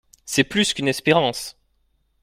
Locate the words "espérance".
0.87-1.55